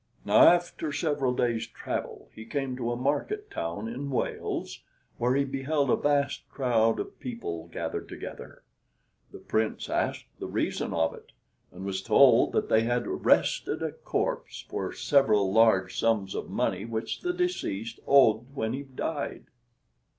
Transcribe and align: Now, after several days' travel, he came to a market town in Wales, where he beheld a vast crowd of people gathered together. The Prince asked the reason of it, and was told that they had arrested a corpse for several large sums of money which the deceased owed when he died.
Now, 0.25 0.47
after 0.47 0.91
several 0.91 1.31
days' 1.35 1.67
travel, 1.67 2.27
he 2.33 2.43
came 2.43 2.75
to 2.75 2.91
a 2.91 2.95
market 2.95 3.51
town 3.51 3.87
in 3.87 4.09
Wales, 4.09 4.81
where 5.19 5.35
he 5.35 5.43
beheld 5.45 5.91
a 5.91 5.95
vast 5.95 6.49
crowd 6.49 6.99
of 6.99 7.19
people 7.19 7.67
gathered 7.67 8.09
together. 8.09 8.63
The 9.31 9.37
Prince 9.37 9.91
asked 9.91 10.25
the 10.39 10.47
reason 10.47 10.91
of 10.91 11.13
it, 11.13 11.33
and 11.71 11.85
was 11.85 12.01
told 12.01 12.51
that 12.53 12.67
they 12.67 12.81
had 12.81 13.05
arrested 13.05 13.83
a 13.83 13.91
corpse 13.91 14.65
for 14.67 14.91
several 14.91 15.53
large 15.53 15.99
sums 15.99 16.33
of 16.33 16.49
money 16.49 16.83
which 16.83 17.21
the 17.21 17.31
deceased 17.31 17.99
owed 18.07 18.55
when 18.55 18.73
he 18.73 18.81
died. 18.81 19.45